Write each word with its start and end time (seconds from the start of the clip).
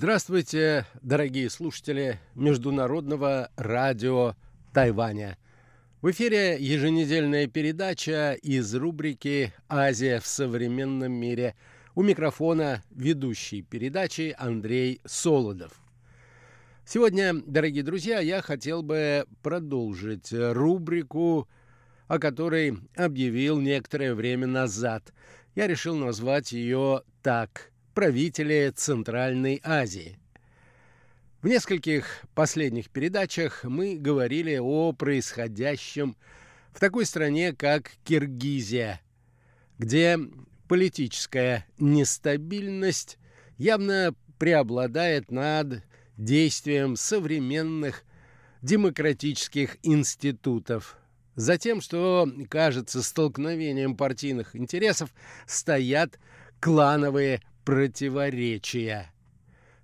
Здравствуйте, 0.00 0.86
дорогие 1.02 1.50
слушатели 1.50 2.20
Международного 2.36 3.50
радио 3.56 4.36
Тайваня. 4.72 5.36
В 6.02 6.12
эфире 6.12 6.56
еженедельная 6.60 7.48
передача 7.48 8.34
из 8.34 8.72
рубрики 8.76 9.52
«Азия 9.68 10.20
в 10.20 10.26
современном 10.28 11.10
мире». 11.10 11.56
У 11.96 12.02
микрофона 12.04 12.84
ведущий 12.90 13.62
передачи 13.62 14.36
Андрей 14.38 15.00
Солодов. 15.04 15.72
Сегодня, 16.86 17.34
дорогие 17.34 17.82
друзья, 17.82 18.20
я 18.20 18.40
хотел 18.40 18.84
бы 18.84 19.26
продолжить 19.42 20.32
рубрику, 20.32 21.48
о 22.06 22.20
которой 22.20 22.78
объявил 22.94 23.58
некоторое 23.58 24.14
время 24.14 24.46
назад. 24.46 25.12
Я 25.56 25.66
решил 25.66 25.96
назвать 25.96 26.52
ее 26.52 27.02
так– 27.20 27.72
правители 27.98 28.72
Центральной 28.76 29.60
Азии. 29.64 30.20
В 31.42 31.48
нескольких 31.48 32.22
последних 32.32 32.90
передачах 32.90 33.64
мы 33.64 33.96
говорили 33.96 34.56
о 34.56 34.92
происходящем 34.92 36.16
в 36.70 36.78
такой 36.78 37.06
стране, 37.06 37.52
как 37.52 37.90
Киргизия, 38.04 39.00
где 39.78 40.16
политическая 40.68 41.66
нестабильность 41.80 43.18
явно 43.56 44.14
преобладает 44.38 45.32
над 45.32 45.82
действием 46.16 46.94
современных 46.94 48.04
демократических 48.62 49.76
институтов. 49.82 50.96
Затем, 51.34 51.80
что 51.80 52.30
кажется 52.48 53.02
столкновением 53.02 53.96
партийных 53.96 54.54
интересов, 54.54 55.12
стоят 55.48 56.20
клановые 56.60 57.42
противоречия. 57.68 59.12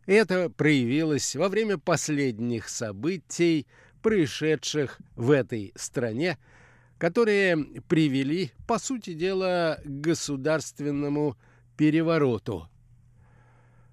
Это 0.07 0.49
проявилось 0.49 1.37
во 1.37 1.51
время 1.51 1.77
последних 1.77 2.71
событий, 2.71 3.67
происшедших 4.01 4.99
в 5.17 5.31
этой 5.31 5.71
стране, 5.77 6.39
которые 6.97 7.59
привели, 7.87 8.53
по 8.67 8.79
сути 8.79 9.13
дела, 9.13 9.81
к 9.85 10.01
государственному 10.01 11.37
перевороту. 11.77 12.69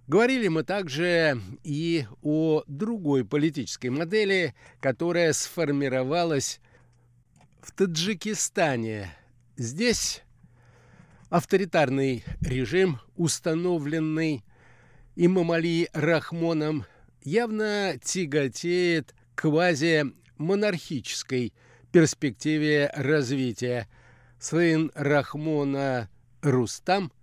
Говорили 0.07 0.47
мы 0.47 0.63
также 0.63 1.41
и 1.65 2.05
о 2.21 2.63
другой 2.67 3.25
политической 3.25 3.87
модели, 3.87 4.55
которая 4.79 5.33
сформировалась 5.33 6.61
в 7.61 7.73
Таджикистане. 7.73 9.13
Здесь 9.57 10.23
Авторитарный 11.31 12.23
режим, 12.41 12.99
установленный 13.15 14.43
Имамали 15.15 15.89
Рахмоном, 15.93 16.85
явно 17.23 17.97
тяготеет 18.03 19.15
квази-монархической 19.35 21.53
перспективе 21.93 22.91
развития. 22.93 23.87
Сын 24.39 24.91
Рахмона 24.93 26.09
Рустам 26.41 27.13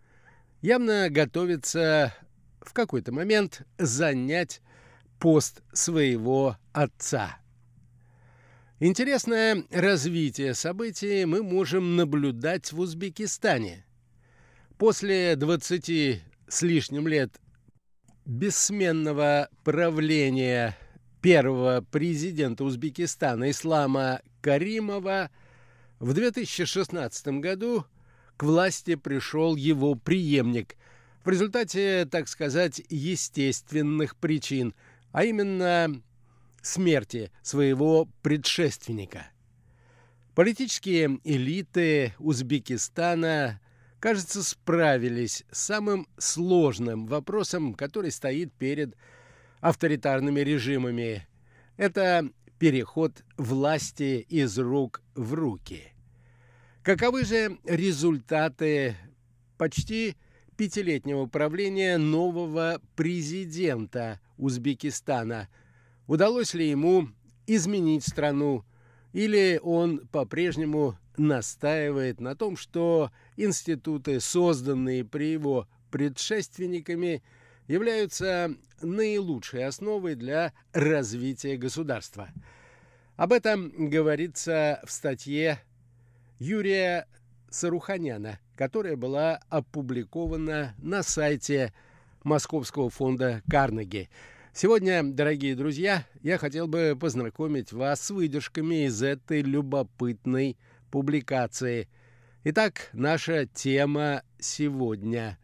явно 0.63 1.11
готовится 1.11 2.15
в 2.63 2.73
какой-то 2.73 3.13
момент 3.13 3.61
занять 3.77 4.63
пост 5.19 5.61
своего 5.75 6.57
отца. 6.73 7.37
Интересное 8.81 9.65
развитие 9.71 10.55
событий 10.55 11.27
мы 11.27 11.43
можем 11.43 11.97
наблюдать 11.97 12.73
в 12.73 12.81
Узбекистане– 12.81 13.85
После 14.79 15.35
20 15.35 16.23
с 16.47 16.63
лишним 16.63 17.09
лет 17.09 17.41
бессменного 18.25 19.49
правления 19.65 20.79
первого 21.21 21.85
президента 21.91 22.63
Узбекистана 22.63 23.51
Ислама 23.51 24.23
Каримова 24.41 25.31
в 25.99 26.15
2016 26.15 27.27
году 27.41 27.87
к 28.37 28.45
власти 28.45 28.95
пришел 28.95 29.57
его 29.57 29.97
преемник 29.97 30.77
в 31.25 31.29
результате, 31.29 32.07
так 32.09 32.29
сказать, 32.29 32.81
естественных 32.89 34.15
причин, 34.15 34.77
а 35.11 35.25
именно 35.25 36.01
смерти 36.63 37.33
своего 37.43 38.09
предшественника. 38.23 39.27
Политические 40.37 41.19
элиты 41.25 42.15
Узбекистана 42.21 43.61
кажется, 44.01 44.43
справились 44.43 45.45
с 45.51 45.59
самым 45.59 46.07
сложным 46.19 47.07
вопросом, 47.07 47.75
который 47.75 48.11
стоит 48.11 48.53
перед 48.53 48.97
авторитарными 49.61 50.41
режимами. 50.41 51.27
Это 51.77 52.29
переход 52.59 53.25
власти 53.37 54.27
из 54.29 54.59
рук 54.59 55.03
в 55.15 55.35
руки. 55.35 55.93
Каковы 56.83 57.25
же 57.25 57.59
результаты 57.65 58.97
почти 59.57 60.17
пятилетнего 60.57 61.27
правления 61.27 61.99
нового 61.99 62.81
президента 62.97 64.21
Узбекистана? 64.37 65.49
Удалось 66.07 66.55
ли 66.55 66.69
ему 66.69 67.09
изменить 67.47 68.07
страну, 68.07 68.65
или 69.19 69.59
он 69.65 70.07
по-прежнему 70.13 70.97
настаивает 71.17 72.21
на 72.21 72.37
том, 72.37 72.57
что 72.57 73.11
институты, 73.37 74.21
созданные 74.21 75.05
при 75.05 75.33
его 75.33 75.67
предшественниками, 75.91 77.25
являются 77.67 78.55
наилучшей 78.81 79.67
основой 79.67 80.15
для 80.15 80.53
развития 80.73 81.57
государства. 81.57 82.29
Об 83.17 83.33
этом 83.33 83.91
говорится 83.91 84.81
в 84.87 84.93
статье 84.93 85.59
Юрия 86.39 87.09
Саруханяна, 87.51 88.39
которая 88.55 88.95
была 88.95 89.41
опубликована 89.49 90.77
на 90.79 91.03
сайте 91.03 91.73
Московского 92.23 92.89
фонда 92.89 93.43
Карнеги. 93.51 94.11
Сегодня, 94.61 95.05
дорогие 95.05 95.55
друзья, 95.55 96.05
я 96.21 96.37
хотел 96.37 96.67
бы 96.67 96.99
познакомить 97.01 97.73
вас 97.73 98.01
с 98.01 98.11
выдержками 98.11 98.87
из 98.87 99.01
этой 99.05 99.41
любопытной 99.41 100.59
публикации. 100.91 101.89
Итак, 102.43 102.91
наша 102.93 103.47
тема 103.47 104.25
сегодня 104.41 105.39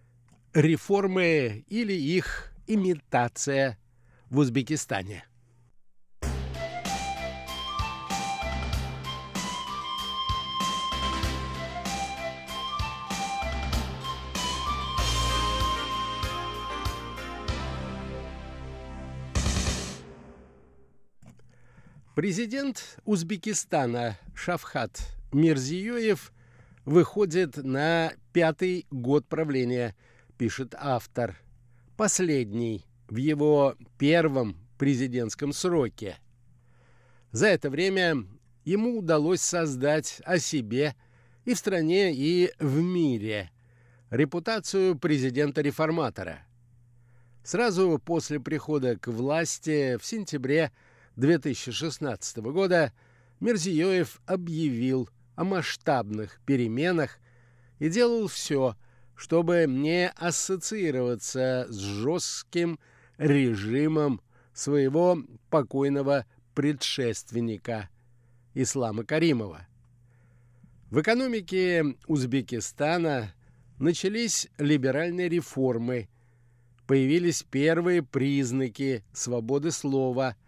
–реформы 0.52 1.64
или 1.68 1.94
их 1.94 2.52
имитация 2.66 3.78
в 4.28 4.36
Узбекистане. 4.36 5.24
Президент 22.18 22.98
Узбекистана 23.04 24.18
Шавхат 24.34 24.98
Мирзиёев 25.32 26.32
выходит 26.84 27.58
на 27.58 28.12
пятый 28.32 28.88
год 28.90 29.24
правления, 29.28 29.94
пишет 30.36 30.74
автор. 30.76 31.36
Последний 31.96 32.84
в 33.08 33.14
его 33.14 33.76
первом 34.00 34.56
президентском 34.78 35.52
сроке. 35.52 36.16
За 37.30 37.46
это 37.46 37.70
время 37.70 38.24
ему 38.64 38.98
удалось 38.98 39.40
создать 39.40 40.20
о 40.24 40.40
себе 40.40 40.96
и 41.44 41.54
в 41.54 41.56
стране, 41.56 42.12
и 42.12 42.50
в 42.58 42.80
мире 42.80 43.52
репутацию 44.10 44.98
президента-реформатора. 44.98 46.40
Сразу 47.44 48.02
после 48.04 48.40
прихода 48.40 48.98
к 48.98 49.06
власти 49.06 49.96
в 49.98 50.04
сентябре 50.04 50.72
2016 51.18 52.36
года 52.38 52.92
Мерзиёев 53.40 54.20
объявил 54.24 55.08
о 55.34 55.42
масштабных 55.42 56.40
переменах 56.46 57.18
и 57.80 57.88
делал 57.88 58.28
все, 58.28 58.76
чтобы 59.16 59.64
не 59.68 60.10
ассоциироваться 60.10 61.66
с 61.68 61.76
жестким 61.76 62.78
режимом 63.16 64.20
своего 64.52 65.18
покойного 65.50 66.24
предшественника 66.54 67.88
Ислама 68.54 69.04
Каримова. 69.04 69.66
В 70.90 71.00
экономике 71.00 71.96
Узбекистана 72.06 73.34
начались 73.78 74.48
либеральные 74.56 75.28
реформы, 75.28 76.08
появились 76.86 77.42
первые 77.42 78.04
признаки 78.04 79.04
свободы 79.12 79.72
слова– 79.72 80.36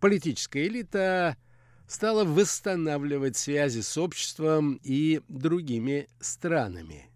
политическая 0.00 0.66
элита 0.66 1.36
стала 1.86 2.24
восстанавливать 2.24 3.36
связи 3.36 3.80
с 3.80 3.96
обществом 3.96 4.78
и 4.82 5.22
другими 5.28 6.08
странами. 6.20 7.06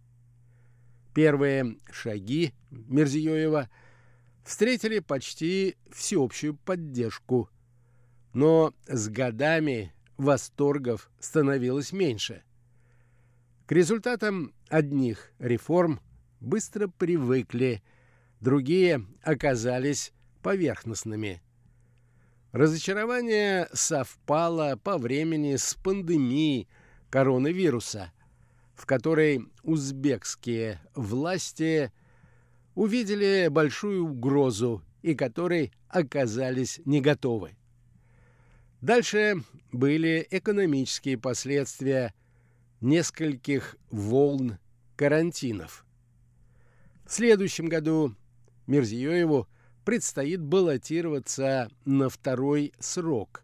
Первые 1.14 1.76
шаги 1.90 2.54
Мерзиёева 2.70 3.68
встретили 4.44 4.98
почти 4.98 5.76
всеобщую 5.90 6.56
поддержку. 6.56 7.50
Но 8.32 8.72
с 8.86 9.08
годами 9.08 9.92
восторгов 10.16 11.10
становилось 11.20 11.92
меньше. 11.92 12.42
К 13.66 13.72
результатам 13.72 14.54
одних 14.68 15.32
реформ 15.38 16.00
быстро 16.40 16.88
привыкли, 16.88 17.82
другие 18.40 19.06
оказались 19.22 20.12
поверхностными. 20.42 21.42
Разочарование 22.52 23.66
совпало 23.72 24.76
по 24.76 24.98
времени 24.98 25.56
с 25.56 25.74
пандемией 25.74 26.68
коронавируса, 27.08 28.12
в 28.74 28.84
которой 28.84 29.46
узбекские 29.62 30.78
власти 30.94 31.90
увидели 32.74 33.48
большую 33.50 34.04
угрозу 34.04 34.82
и 35.00 35.14
которой 35.14 35.72
оказались 35.88 36.78
не 36.84 37.00
готовы. 37.00 37.56
Дальше 38.82 39.42
были 39.70 40.26
экономические 40.30 41.16
последствия 41.16 42.12
нескольких 42.82 43.76
волн 43.90 44.58
карантинов. 44.96 45.86
В 47.06 47.12
следующем 47.12 47.70
году 47.70 48.14
Мирзиёеву 48.66 49.48
предстоит 49.84 50.40
баллотироваться 50.40 51.68
на 51.84 52.08
второй 52.08 52.72
срок. 52.78 53.42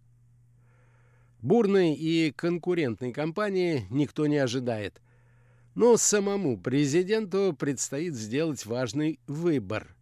Бурной 1.41 1.95
и 1.95 2.33
конкурентной 2.33 3.13
кампании 3.13 3.87
никто 3.91 4.27
не 4.27 4.39
ожидает. 4.39 5.01
Но 5.75 5.97
самому 5.97 6.59
президенту 6.59 7.55
предстоит 7.57 8.15
сделать 8.15 8.67
важный 8.67 9.21
выбор. 9.29 9.95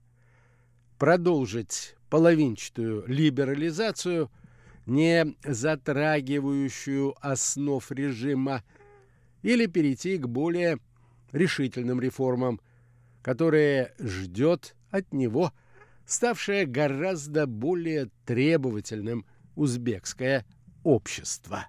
Продолжить 0.98 1.94
половинчатую 2.08 3.04
либерализацию, 3.06 4.30
не 4.86 5.36
затрагивающую 5.44 7.14
основ 7.20 7.90
режима, 7.90 8.62
или 9.42 9.66
перейти 9.66 10.16
к 10.16 10.26
более 10.26 10.78
решительным 11.32 12.00
реформам, 12.00 12.60
которые 13.22 13.92
ждет 13.98 14.74
от 14.90 15.12
него 15.12 15.52
ставшее 16.06 16.66
гораздо 16.66 17.46
более 17.46 18.10
требовательным 18.24 19.26
узбекское 19.54 20.46
общество. 20.82 21.66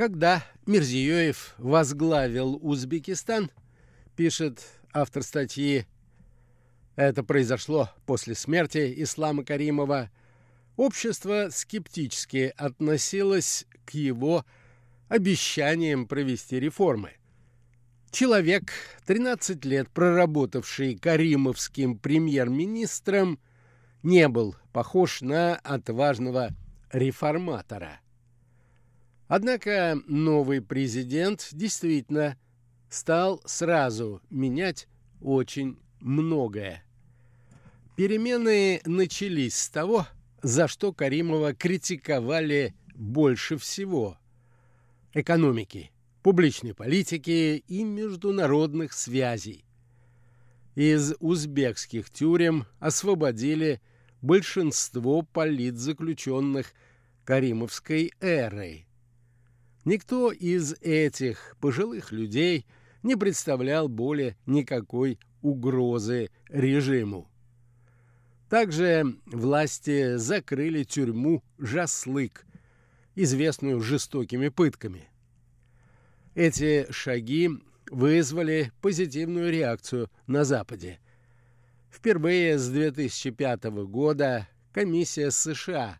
Когда 0.00 0.42
Мирзиёев 0.64 1.54
возглавил 1.58 2.58
Узбекистан, 2.62 3.50
пишет 4.16 4.64
автор 4.94 5.22
статьи, 5.22 5.84
это 6.96 7.22
произошло 7.22 7.90
после 8.06 8.34
смерти 8.34 8.94
Ислама 8.96 9.44
Каримова, 9.44 10.10
общество 10.76 11.48
скептически 11.50 12.54
относилось 12.56 13.66
к 13.84 13.90
его 13.90 14.46
обещаниям 15.08 16.06
провести 16.06 16.58
реформы. 16.58 17.12
Человек, 18.10 18.72
13 19.04 19.62
лет 19.66 19.90
проработавший 19.90 20.96
каримовским 20.96 21.98
премьер-министром, 21.98 23.38
не 24.02 24.28
был 24.28 24.56
похож 24.72 25.20
на 25.20 25.56
отважного 25.56 26.52
реформатора– 26.90 28.00
Однако 29.30 29.96
новый 30.08 30.60
президент 30.60 31.50
действительно 31.52 32.36
стал 32.88 33.40
сразу 33.44 34.20
менять 34.28 34.88
очень 35.20 35.78
многое. 36.00 36.82
Перемены 37.94 38.80
начались 38.84 39.54
с 39.54 39.68
того, 39.68 40.08
за 40.42 40.66
что 40.66 40.92
Каримова 40.92 41.54
критиковали 41.54 42.74
больше 42.96 43.56
всего– 43.56 44.18
экономики, 45.14 45.92
публичной 46.24 46.74
политики 46.74 47.62
и 47.68 47.84
международных 47.84 48.92
связей. 48.92 49.64
Из 50.74 51.14
узбекских 51.20 52.10
тюрем 52.10 52.66
освободили 52.80 53.80
большинство 54.22 55.22
политзаключенных 55.22 56.72
Каримовской 57.24 58.12
эры– 58.18 58.86
Никто 59.84 60.30
из 60.30 60.74
этих 60.80 61.56
пожилых 61.60 62.12
людей 62.12 62.66
не 63.02 63.16
представлял 63.16 63.88
более 63.88 64.36
никакой 64.44 65.18
угрозы 65.40 66.30
режиму. 66.48 67.30
Также 68.50 69.16
власти 69.26 70.16
закрыли 70.16 70.82
тюрьму 70.84 71.42
Жаслык, 71.58 72.44
известную 73.14 73.80
жестокими 73.80 74.48
пытками. 74.48 75.08
Эти 76.34 76.90
шаги 76.90 77.50
вызвали 77.90 78.72
позитивную 78.82 79.50
реакцию 79.50 80.10
на 80.26 80.44
Западе. 80.44 81.00
Впервые 81.90 82.58
с 82.58 82.68
2005 82.68 83.64
года 83.86 84.46
комиссия 84.72 85.30
США 85.30 85.98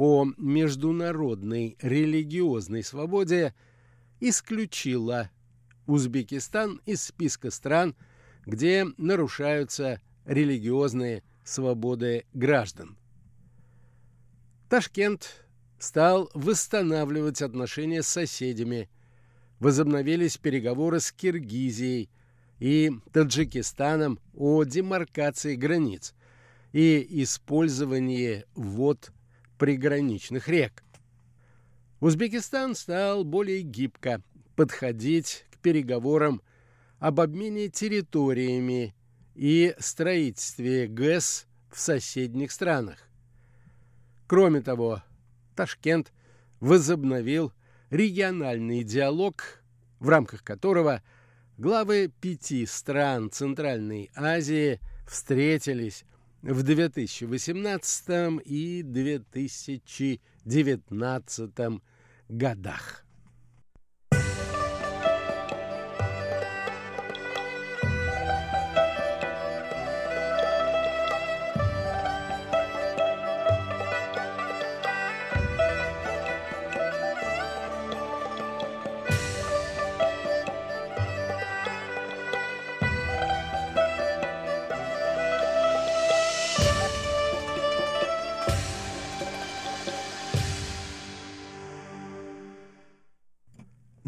по 0.00 0.26
международной 0.38 1.76
религиозной 1.82 2.82
свободе 2.82 3.52
исключила 4.18 5.28
Узбекистан 5.86 6.80
из 6.86 7.02
списка 7.02 7.50
стран, 7.50 7.94
где 8.46 8.86
нарушаются 8.96 10.00
религиозные 10.24 11.22
свободы 11.44 12.24
граждан. 12.32 12.96
Ташкент 14.70 15.44
стал 15.78 16.30
восстанавливать 16.32 17.42
отношения 17.42 18.02
с 18.02 18.08
соседями. 18.08 18.88
Возобновились 19.58 20.38
переговоры 20.38 21.00
с 21.00 21.12
Киргизией 21.12 22.08
и 22.58 22.90
Таджикистаном 23.12 24.18
о 24.34 24.64
демаркации 24.64 25.56
границ 25.56 26.14
и 26.72 27.06
использовании 27.22 28.46
вод 28.54 29.12
приграничных 29.60 30.48
рек. 30.48 30.82
Узбекистан 32.00 32.74
стал 32.74 33.24
более 33.24 33.60
гибко 33.60 34.22
подходить 34.56 35.44
к 35.52 35.58
переговорам 35.58 36.40
об 36.98 37.20
обмене 37.20 37.68
территориями 37.68 38.94
и 39.34 39.74
строительстве 39.78 40.86
ГЭС 40.88 41.46
в 41.70 41.78
соседних 41.78 42.52
странах. 42.52 43.06
Кроме 44.26 44.62
того, 44.62 45.02
Ташкент 45.54 46.10
возобновил 46.60 47.52
региональный 47.90 48.82
диалог, 48.82 49.62
в 49.98 50.08
рамках 50.08 50.42
которого 50.42 51.02
главы 51.58 52.10
пяти 52.22 52.64
стран 52.64 53.30
Центральной 53.30 54.10
Азии 54.14 54.80
встретились 55.06 56.06
в 56.42 56.62
2018 56.62 58.42
и 58.44 58.82
2019 58.82 61.80
годах. 62.28 63.06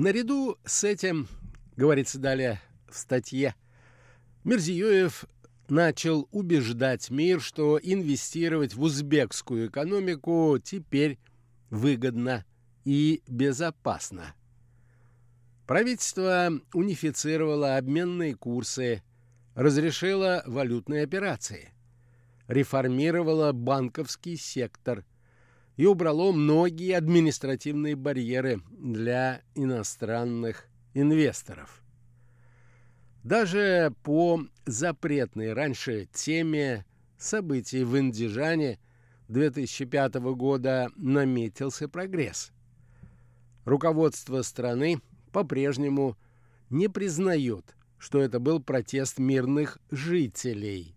Наряду 0.02 0.58
с 0.64 0.82
этим, 0.82 1.28
говорится 1.76 2.18
далее 2.18 2.60
в 2.88 2.98
статье, 2.98 3.54
Мирзиёев 4.42 5.26
начал 5.68 6.26
убеждать 6.32 7.08
мир, 7.08 7.40
что 7.40 7.78
инвестировать 7.80 8.74
в 8.74 8.82
узбекскую 8.82 9.68
экономику 9.68 10.58
теперь 10.60 11.20
выгодно 11.70 12.44
и 12.84 13.22
безопасно. 13.28 14.34
Правительство 15.68 16.50
унифицировало 16.74 17.76
обменные 17.76 18.34
курсы, 18.34 19.04
разрешило 19.54 20.42
валютные 20.46 21.04
операции, 21.04 21.72
реформировало 22.48 23.52
банковский 23.52 24.36
сектор 24.36 25.04
и 25.76 25.86
убрало 25.86 26.32
многие 26.32 26.96
административные 26.96 27.96
барьеры 27.96 28.60
для 28.70 29.42
иностранных 29.54 30.66
инвесторов. 30.94 31.82
Даже 33.22 33.94
по 34.02 34.42
запретной 34.66 35.52
раньше 35.52 36.08
теме 36.12 36.84
событий 37.16 37.84
в 37.84 37.96
Индижане 37.98 38.78
2005 39.28 40.14
года 40.34 40.90
наметился 40.96 41.88
прогресс. 41.88 42.52
Руководство 43.64 44.42
страны 44.42 45.00
по-прежнему 45.30 46.16
не 46.68 46.88
признает, 46.88 47.76
что 47.98 48.20
это 48.20 48.40
был 48.40 48.60
протест 48.60 49.18
мирных 49.18 49.78
жителей, 49.90 50.96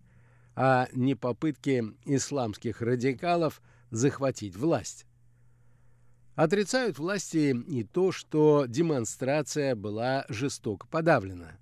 а 0.56 0.88
не 0.92 1.14
попытки 1.14 1.84
исламских 2.04 2.82
радикалов 2.82 3.62
захватить 3.96 4.56
власть. 4.56 5.06
Отрицают 6.34 6.98
власти 6.98 7.56
и 7.66 7.82
то, 7.82 8.12
что 8.12 8.66
демонстрация 8.66 9.74
была 9.74 10.26
жестоко 10.28 10.86
подавлена. 10.86 11.52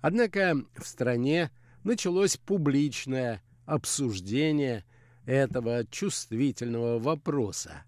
Однако 0.00 0.56
в 0.76 0.86
стране 0.86 1.50
началось 1.84 2.38
публичное 2.38 3.42
обсуждение 3.66 4.84
этого 5.26 5.84
чувствительного 5.86 6.98
вопроса. 6.98 7.84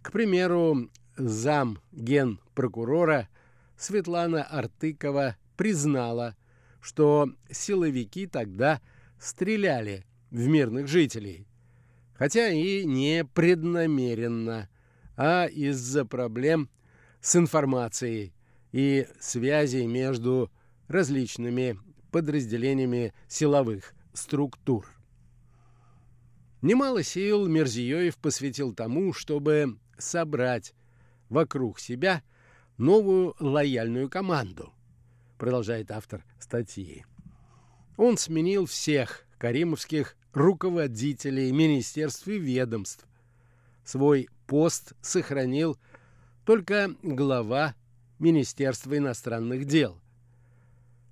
К 0.00 0.12
примеру, 0.12 0.90
зам 1.16 1.80
генпрокурора 1.90 3.28
Светлана 3.76 4.44
Артыкова 4.44 5.36
признала, 5.56 6.36
что 6.80 7.28
силовики 7.50 8.28
тогда 8.28 8.80
стреляли 9.18 10.06
в 10.30 10.46
мирных 10.46 10.86
жителей, 10.86 11.46
хотя 12.22 12.50
и 12.50 12.84
не 12.84 13.24
преднамеренно, 13.24 14.68
а 15.16 15.46
из-за 15.46 16.04
проблем 16.04 16.70
с 17.20 17.34
информацией 17.34 18.32
и 18.70 19.08
связей 19.18 19.88
между 19.88 20.48
различными 20.86 21.80
подразделениями 22.12 23.12
силовых 23.26 23.92
структур. 24.12 24.86
Немало 26.60 27.02
сил 27.02 27.48
Мерзиёев 27.48 28.16
посвятил 28.18 28.72
тому, 28.72 29.12
чтобы 29.12 29.76
собрать 29.98 30.74
вокруг 31.28 31.80
себя 31.80 32.22
новую 32.78 33.34
лояльную 33.40 34.08
команду, 34.08 34.72
продолжает 35.38 35.90
автор 35.90 36.24
статьи. 36.38 37.04
Он 37.96 38.16
сменил 38.16 38.66
всех 38.66 39.26
каримовских 39.38 40.16
руководителей 40.32 41.52
министерств 41.52 42.26
и 42.28 42.38
ведомств. 42.38 43.06
Свой 43.84 44.28
пост 44.46 44.92
сохранил 45.00 45.78
только 46.44 46.94
глава 47.02 47.74
Министерства 48.18 48.96
иностранных 48.96 49.64
дел. 49.64 49.98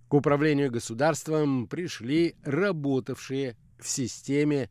К 0.08 0.14
управлению 0.14 0.70
государством 0.70 1.66
пришли 1.66 2.34
работавшие 2.44 3.56
в 3.78 3.88
системе 3.88 4.70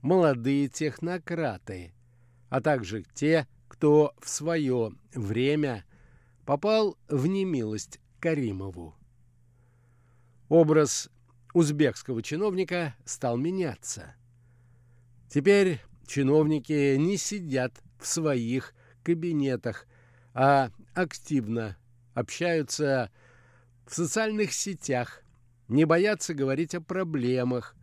молодые 0.00 0.68
технократы, 0.68 1.92
а 2.48 2.60
также 2.60 3.04
те, 3.14 3.46
кто 3.68 4.14
в 4.18 4.28
свое 4.28 4.92
время 5.14 5.84
попал 6.46 6.96
в 7.08 7.26
немилость 7.26 8.00
Каримову. 8.20 8.94
Образ 10.48 11.10
узбекского 11.54 12.22
чиновника 12.22 12.94
стал 13.04 13.36
меняться. 13.36 14.14
Теперь 15.28 15.80
чиновники 16.06 16.96
не 16.96 17.16
сидят 17.16 17.80
в 17.98 18.06
своих 18.06 18.74
кабинетах, 19.02 19.86
а 20.34 20.70
активно 20.94 21.76
общаются 22.14 23.10
в 23.86 23.94
социальных 23.94 24.52
сетях, 24.52 25.22
не 25.68 25.84
боятся 25.84 26.34
говорить 26.34 26.74
о 26.74 26.80
проблемах, 26.80 27.74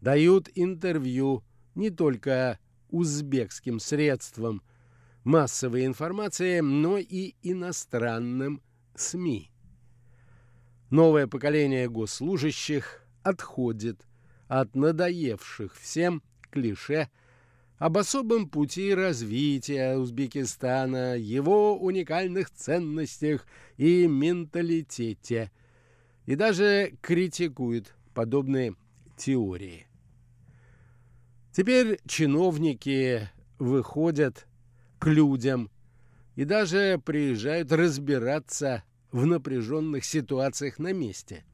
дают 0.00 0.48
интервью 0.54 1.44
не 1.74 1.90
только 1.90 2.58
узбекским 2.90 3.80
средствам 3.80 4.62
массовой 5.24 5.86
информации, 5.86 6.60
но 6.60 6.98
и 6.98 7.34
иностранным 7.42 8.62
СМИ. 8.94 9.50
Новое 10.90 11.26
поколение 11.26 11.88
госслужащих 11.88 13.02
отходит 13.22 14.06
от 14.46 14.76
надоевших 14.76 15.74
всем 15.74 16.22
клише 16.50 17.10
об 17.78 17.98
особом 17.98 18.48
пути 18.48 18.94
развития 18.94 19.96
Узбекистана, 19.96 21.16
его 21.16 21.76
уникальных 21.76 22.50
ценностях 22.50 23.46
и 23.76 24.06
менталитете, 24.06 25.50
и 26.24 26.36
даже 26.36 26.94
критикует 27.02 27.94
подобные 28.14 28.76
теории. 29.16 29.88
Теперь 31.52 31.98
чиновники 32.06 33.28
выходят 33.58 34.46
к 34.98 35.08
людям 35.08 35.68
и 36.36 36.44
даже 36.44 37.00
приезжают 37.04 37.72
разбираться 37.72 38.84
в 39.12 39.26
напряженных 39.26 40.04
ситуациях 40.04 40.78
на 40.78 40.92
месте. 40.92 41.44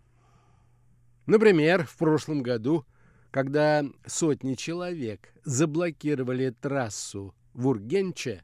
Например, 1.26 1.87
в 1.87 1.97
прошлом 1.97 2.42
году, 2.42 2.85
когда 3.30 3.85
сотни 4.06 4.54
человек 4.54 5.32
заблокировали 5.44 6.50
трассу 6.50 7.35
в 7.54 7.68
Ургенче 7.68 8.42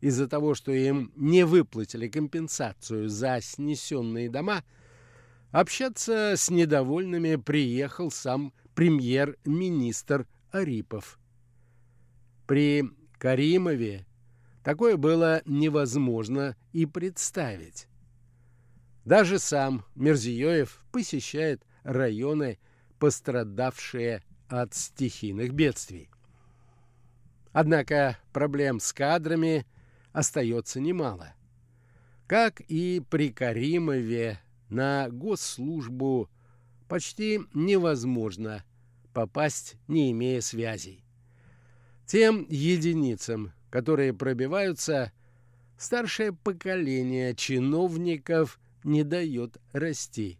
из-за 0.00 0.28
того, 0.28 0.54
что 0.54 0.72
им 0.72 1.12
не 1.16 1.44
выплатили 1.44 2.08
компенсацию 2.08 3.08
за 3.08 3.40
снесенные 3.40 4.28
дома, 4.28 4.62
общаться 5.50 6.34
с 6.36 6.50
недовольными 6.50 7.36
приехал 7.36 8.10
сам 8.10 8.52
премьер-министр 8.74 10.26
Арипов. 10.50 11.18
При 12.46 12.84
Каримове 13.18 14.06
такое 14.62 14.96
было 14.96 15.42
невозможно 15.46 16.56
и 16.72 16.86
представить. 16.86 17.88
Даже 19.06 19.38
сам 19.38 19.84
Мерзиёев 19.94 20.84
посещает 20.90 21.62
районы, 21.84 22.58
пострадавшие 22.98 24.24
от 24.48 24.74
стихийных 24.74 25.52
бедствий. 25.52 26.10
Однако 27.52 28.18
проблем 28.32 28.80
с 28.80 28.92
кадрами 28.92 29.64
остается 30.12 30.80
немало. 30.80 31.34
Как 32.26 32.60
и 32.62 33.00
при 33.08 33.30
Каримове 33.30 34.40
на 34.70 35.08
госслужбу 35.08 36.28
почти 36.88 37.42
невозможно 37.54 38.64
попасть, 39.12 39.76
не 39.86 40.10
имея 40.10 40.40
связей. 40.40 41.04
Тем 42.06 42.44
единицам, 42.50 43.52
которые 43.70 44.12
пробиваются, 44.12 45.12
старшее 45.78 46.32
поколение 46.32 47.36
чиновников 47.36 48.58
не 48.86 49.02
дает 49.02 49.58
расти. 49.72 50.38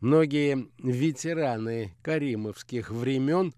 Многие 0.00 0.68
ветераны 0.78 1.94
каримовских 2.02 2.90
времен 2.90 3.54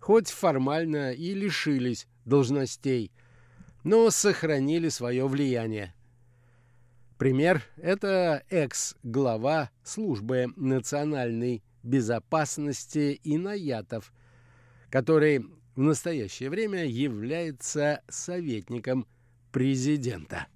хоть 0.00 0.28
формально 0.28 1.12
и 1.12 1.32
лишились 1.34 2.06
должностей, 2.24 3.12
но 3.84 4.10
сохранили 4.10 4.88
свое 4.88 5.26
влияние. 5.26 5.94
Пример– 7.18 7.62
это 7.76 8.44
экс-глава 8.50 9.70
службы 9.84 10.46
национальной 10.56 11.62
безопасности 11.82 13.20
Инаятов, 13.22 14.12
который 14.90 15.46
в 15.76 15.80
настоящее 15.80 16.50
время 16.50 16.84
является 16.84 18.02
советником 18.08 19.06
президента. 19.52 20.46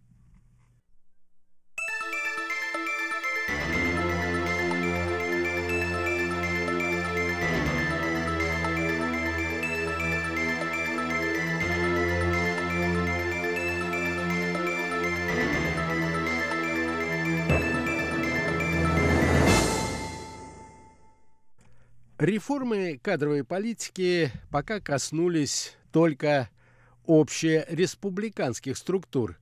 Реформы 22.25 22.99
кадровой 23.03 23.45
политики 23.45 24.33
пока 24.51 24.81
коснулись 24.81 25.77
только 25.93 26.49
общереспубликанских 27.07 28.79
структур 28.79 29.39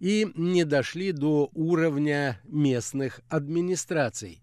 и 0.00 0.28
не 0.34 0.64
дошли 0.64 1.12
до 1.12 1.48
уровня 1.54 2.40
местных 2.42 3.20
администраций. 3.28 4.42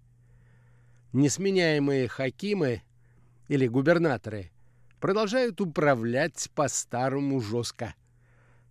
Несменяемые 1.11 2.07
хакимы 2.07 2.81
или 3.49 3.67
губернаторы 3.67 4.51
продолжают 5.01 5.59
управлять 5.59 6.49
по-старому 6.55 7.41
жестко. 7.41 7.93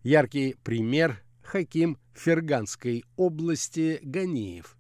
Яркий 0.03 0.57
пример– 0.65 1.23
хаким 1.43 1.99
Ферганской 2.15 3.05
области 3.19 4.01
Ганиев. 4.03 4.79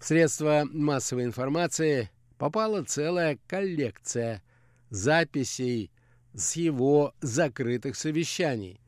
Средства 0.00 0.62
массовой 0.64 1.24
информации 1.24 2.08
попала 2.38 2.82
целая 2.82 3.38
коллекция 3.46 4.42
записей 4.90 5.90
с 6.34 6.56
его 6.56 7.14
закрытых 7.20 7.96
совещаний, 7.96 8.80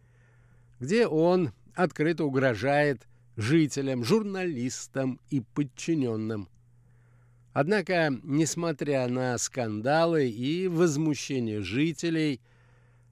где 0.81 1.07
он 1.07 1.53
открыто 1.75 2.25
угрожает 2.25 3.07
жителям, 3.37 4.05
журналистам 4.05 5.21
и 5.31 5.41
подчиненным. 5.41 6.49
Однако, 7.53 8.13
несмотря 8.23 9.09
на 9.09 9.37
скандалы 9.39 10.29
и 10.29 10.69
возмущение 10.69 11.63
жителей, 11.63 12.41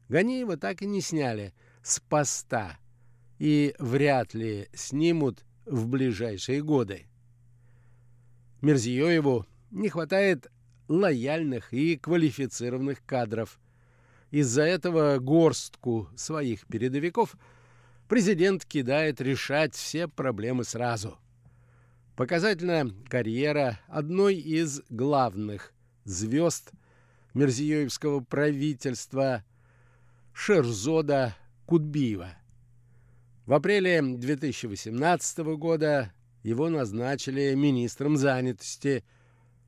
Ганиева 0.08 0.56
так 0.56 0.82
и 0.82 0.86
не 0.86 1.00
сняли 1.00 1.52
с 1.82 1.98
поста 2.00 2.78
и 3.38 3.74
вряд 3.78 4.34
ли 4.34 4.68
снимут 4.72 5.44
в 5.64 5.88
ближайшие 5.88 6.62
годы. 6.62 7.06
Мерзиёеву 8.60 9.46
не 9.70 9.88
хватает 9.88 10.50
лояльных 10.88 11.72
и 11.72 11.96
квалифицированных 11.96 13.04
кадров. 13.04 13.58
Из-за 14.30 14.62
этого 14.62 15.18
горстку 15.18 16.08
своих 16.16 16.66
передовиков– 16.66 17.36
президент 18.08 18.64
кидает 18.64 19.20
решать 19.20 19.74
все 19.74 20.08
проблемы 20.08 20.64
сразу. 20.64 21.18
Показательная 22.14 22.90
карьера 23.08 23.80
одной 23.88 24.36
из 24.36 24.82
главных 24.88 25.72
звезд 26.04 26.72
Мерзиёевского 27.34 28.20
правительства 28.20 29.44
Шерзода 30.32 31.36
Кудбиева. 31.66 32.30
В 33.44 33.52
апреле 33.52 34.00
2018 34.00 35.38
года 35.58 36.12
его 36.42 36.68
назначили 36.70 37.54
министром 37.54 38.16
занятости, 38.16 39.04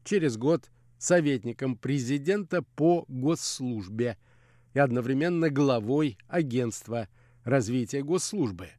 через 0.09 0.39
год 0.39 0.71
советником 0.97 1.77
президента 1.77 2.63
по 2.63 3.05
госслужбе 3.09 4.17
и 4.73 4.79
одновременно 4.79 5.51
главой 5.51 6.17
агентства 6.29 7.09
развития 7.45 8.03
госслужбы. 8.03 8.71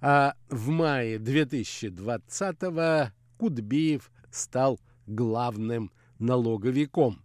А 0.00 0.34
в 0.48 0.70
мае 0.70 1.18
2020-го 1.18 3.12
Кудбиев 3.36 4.10
стал 4.30 4.80
главным 5.06 5.92
налоговиком. 6.18 7.22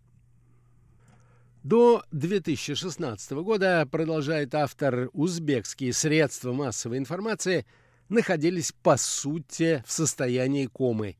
До 1.63 2.03
2016 2.11 3.31
года, 3.31 3.87
продолжает 3.89 4.53
автор, 4.53 5.09
узбекские 5.13 5.93
средства 5.93 6.51
массовой 6.51 6.97
информации 6.97 7.65
находились 8.09 8.73
по 8.83 8.97
сути 8.97 9.81
в 9.87 9.91
состоянии 9.91 10.65
комы. 10.65 11.15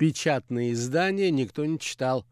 Печатные 0.00 0.72
издания 0.72 1.30
никто 1.30 1.64
не 1.66 1.78
читал. 1.78 2.24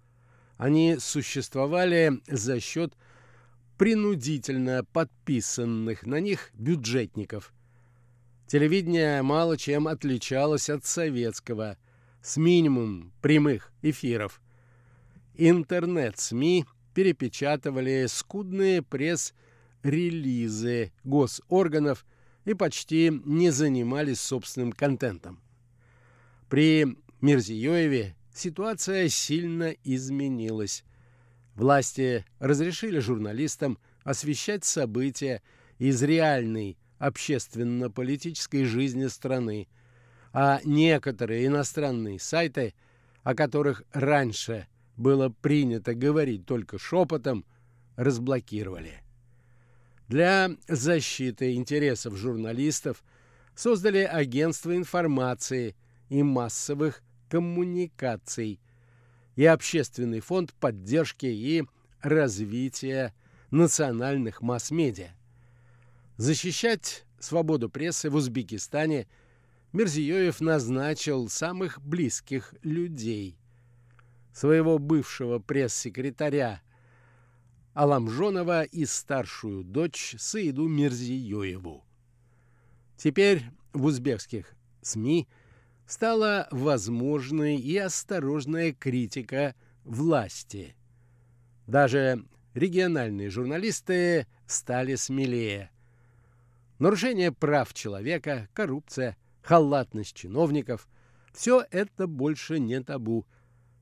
Они 0.57 0.97
существовали 0.99 2.19
за 2.27 2.61
счет 2.61 2.95
принудительно 3.77 4.87
подписанных 4.91 6.07
на 6.07 6.19
них 6.19 6.51
бюджетников. 6.55 7.53
Телевидение 8.47 9.21
мало 9.21 9.59
чем 9.59 9.87
отличалось 9.87 10.71
от 10.71 10.87
советского, 10.87 11.77
с 12.23 12.39
минимум 12.39 13.13
прямых 13.21 13.71
эфиров. 13.83 14.41
Интернет-СМИ 15.35 16.65
перепечатывали 16.95 18.07
скудные 18.09 18.81
пресс-релизы 18.81 20.91
госорганов 21.05 22.07
и 22.47 22.55
почти 22.55 23.13
не 23.27 23.51
занимались 23.51 24.23
собственным 24.23 24.73
контентом. 24.73 25.43
При 26.49 26.97
Мирзиёеве 27.21 28.15
ситуация 28.33 29.09
сильно 29.09 29.75
изменилась. 29.83 30.85
Власти 31.57 32.25
разрешили 32.39 33.01
журналистам 33.01 33.79
освещать 34.05 34.65
события 34.65 35.43
из 35.79 36.01
реальной 36.03 36.79
общественно-политической 36.99 38.65
жизни 38.65 39.09
страны, 39.09 39.67
а 40.33 40.61
некоторые 40.65 41.47
иностранные 41.47 42.21
сайты, 42.21 42.75
о 43.25 43.35
которых 43.35 43.83
раньше 43.93 44.69
было 44.97 45.29
принято 45.29 45.95
говорить 45.95 46.47
только 46.47 46.79
шепотом, 46.79 47.45
разблокировали. 47.97 49.03
Для 50.07 50.51
защиты 50.69 51.55
интересов 51.55 52.17
журналистов 52.17 53.03
создали 53.57 53.99
агентство 53.99 54.77
информации 54.77 55.75
и 56.09 56.23
массовых 56.23 57.03
коммуникаций– 57.29 58.61
и 59.39 59.45
Общественный 59.45 60.19
фонд 60.19 60.53
поддержки 60.55 61.27
и 61.27 61.63
развития 62.03 63.15
национальных 63.53 64.43
масс-медиа. 64.43 65.11
Защищать 66.17 67.05
свободу 67.21 67.71
прессы 67.71 68.11
в 68.11 68.17
Узбекистане 68.17 69.07
Мирзиёев 69.73 70.41
назначил 70.41 71.29
самых 71.29 71.81
близких 71.81 72.53
людей. 72.65 73.39
Своего 74.33 74.81
бывшего 74.81 75.39
пресс-секретаря 75.39 76.61
Аламжонова 77.75 78.65
и 78.65 78.85
старшую 78.87 79.63
дочь 79.63 80.17
Саиду 80.19 80.67
Мирзиёеву. 80.67 81.85
Теперь 82.97 83.45
в 83.73 83.85
узбекских 83.85 84.53
СМИ– 84.83 85.29
стала 85.89 86.47
возможной 86.51 87.57
и 87.57 87.77
осторожная 87.79 88.75
критика 88.75 89.55
власти. 89.85 90.77
Даже 91.67 92.25
региональные 92.53 93.31
журналисты 93.31 94.27
стали 94.47 94.97
смелее. 94.97 95.71
Нарушение 96.79 97.33
прав 97.33 97.73
человека, 97.73 98.49
коррупция, 98.53 99.17
халатность 99.43 100.15
чиновников– 100.15 100.87
все 101.33 101.65
это 101.71 102.07
больше 102.07 102.59
не 102.59 102.83
табу. 102.83 103.25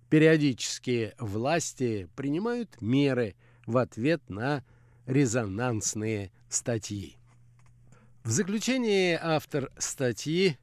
Периодически 0.08 1.12
власти 1.18 2.08
принимают 2.14 2.80
меры 2.80 3.34
в 3.66 3.78
ответ 3.78 4.22
на 4.28 4.62
резонансные 5.06 6.30
статьи. 6.48 7.16
В 8.22 8.30
заключение 8.30 9.18
автор 9.20 9.72
статьи 9.78 10.56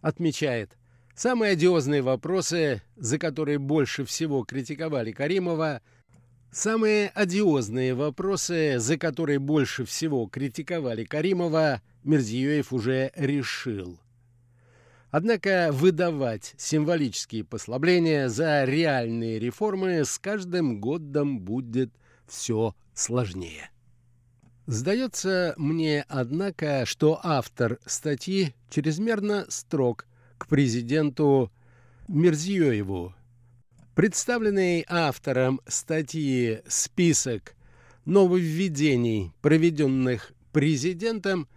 отмечает– 0.00 0.78
Самые 1.14 1.52
одиозные 1.52 2.02
вопросы, 2.02 2.82
за 2.96 3.18
которые 3.18 3.58
больше 3.58 4.04
всего 4.04 4.42
критиковали 4.42 5.12
Каримова, 5.12 5.80
самые 6.50 7.08
одиозные 7.10 7.94
вопросы, 7.94 8.80
за 8.80 8.98
которые 8.98 9.38
больше 9.38 9.84
всего 9.84 10.26
критиковали 10.26 11.04
Каримова, 11.04 11.82
Мерзиёев 12.02 12.72
уже 12.72 13.12
решил. 13.14 14.00
Однако 15.12 15.70
выдавать 15.70 16.54
символические 16.56 17.44
послабления 17.44 18.28
за 18.28 18.64
реальные 18.64 19.38
реформы 19.38 20.04
с 20.04 20.18
каждым 20.18 20.80
годом 20.80 21.38
будет 21.38 21.92
все 22.26 22.74
сложнее. 22.92 23.70
Сдается 24.66 25.54
мне, 25.56 26.04
однако, 26.08 26.84
что 26.86 27.20
автор 27.22 27.78
статьи 27.86 28.56
чрезмерно 28.68 29.46
строг– 29.48 30.06
к 30.38 30.46
президенту 30.46 31.50
Мирзиёеву. 32.08 33.14
Представленный 33.94 34.84
автором 34.88 35.60
статьи 35.66 36.60
«Список 36.66 37.54
нововведений, 38.04 39.32
проведенных 39.40 40.32
президентом», 40.52 41.48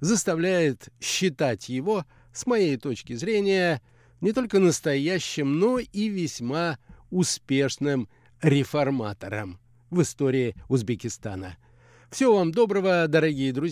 заставляет 0.00 0.88
считать 1.00 1.68
его, 1.68 2.04
с 2.32 2.46
моей 2.46 2.76
точки 2.76 3.14
зрения, 3.14 3.80
не 4.20 4.32
только 4.32 4.58
настоящим, 4.58 5.58
но 5.58 5.78
и 5.78 6.08
весьма 6.08 6.78
успешным 7.10 8.08
реформатором 8.42 9.60
в 9.90 10.02
истории 10.02 10.54
Узбекистана. 10.68 11.56
Всего 12.10 12.36
вам 12.36 12.52
доброго, 12.52 13.06
дорогие 13.08 13.52
друзья! 13.52 13.62